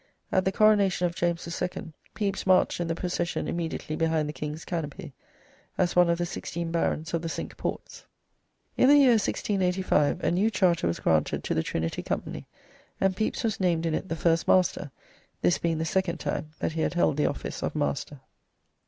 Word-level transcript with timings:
At 0.31 0.45
the 0.45 0.51
coronation 0.51 1.05
of 1.05 1.13
James 1.13 1.45
II. 1.47 1.93
Pepys 2.15 2.47
marched 2.47 2.79
in 2.79 2.87
the 2.87 2.95
procession 2.95 3.47
immediately 3.47 3.95
behind 3.95 4.27
the 4.27 4.33
king's 4.33 4.65
canopy, 4.65 5.13
as 5.77 5.95
one 5.95 6.09
of 6.09 6.17
the 6.17 6.25
sixteen 6.25 6.71
barons 6.71 7.13
of 7.13 7.21
the 7.21 7.29
Cinque 7.29 7.55
Ports. 7.55 8.07
In 8.75 8.87
the 8.89 8.95
year 8.97 9.11
1685 9.11 10.23
a 10.23 10.31
new 10.31 10.49
charter 10.49 10.87
was 10.87 10.99
granted 10.99 11.43
to 11.43 11.53
the 11.53 11.61
Trinity 11.61 12.01
Company, 12.01 12.47
and 12.99 13.15
Pepys 13.15 13.43
was 13.43 13.59
named 13.59 13.85
in 13.85 13.93
it 13.93 14.09
the 14.09 14.15
first 14.15 14.47
master, 14.47 14.89
this 15.43 15.59
being 15.59 15.77
the 15.77 15.85
second 15.85 16.19
time 16.19 16.49
that 16.57 16.71
he 16.71 16.81
had 16.81 16.95
held 16.95 17.15
the 17.15 17.27
office 17.27 17.61
of 17.61 17.75
master. 17.75 18.21